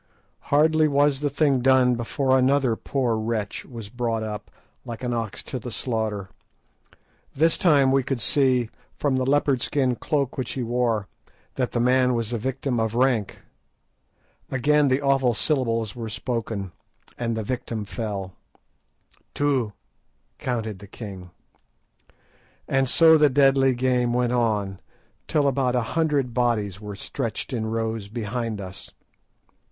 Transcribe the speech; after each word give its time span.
Hardly 0.49 0.87
was 0.87 1.19
the 1.19 1.29
thing 1.29 1.59
done 1.59 1.93
before 1.93 2.35
another 2.35 2.75
poor 2.75 3.17
wretch 3.17 3.65
was 3.67 3.89
brought 3.89 4.23
up, 4.23 4.49
like 4.83 5.03
an 5.03 5.13
ox 5.13 5.43
to 5.43 5.59
the 5.59 5.69
slaughter. 5.69 6.27
This 7.35 7.55
time 7.55 7.91
we 7.91 8.01
could 8.01 8.19
see, 8.19 8.71
from 8.97 9.15
the 9.15 9.27
leopard 9.27 9.61
skin 9.61 9.95
cloak 9.95 10.39
which 10.39 10.53
he 10.53 10.63
wore, 10.63 11.07
that 11.53 11.73
the 11.73 11.79
man 11.79 12.15
was 12.15 12.33
a 12.33 12.39
person 12.39 12.79
of 12.79 12.95
rank. 12.95 13.43
Again 14.49 14.87
the 14.87 15.03
awful 15.03 15.35
syllables 15.35 15.95
were 15.95 16.09
spoken, 16.09 16.71
and 17.19 17.37
the 17.37 17.43
victim 17.43 17.85
fell 17.85 18.29
dead. 18.29 19.21
"Two," 19.35 19.73
counted 20.39 20.79
the 20.79 20.87
king. 20.87 21.29
And 22.67 22.89
so 22.89 23.19
the 23.19 23.29
deadly 23.29 23.75
game 23.75 24.13
went 24.13 24.33
on, 24.33 24.79
till 25.27 25.47
about 25.47 25.75
a 25.75 25.81
hundred 25.93 26.33
bodies 26.33 26.81
were 26.81 26.95
stretched 26.95 27.53
in 27.53 27.67
rows 27.67 28.07
behind 28.07 28.59
us. 28.59 28.89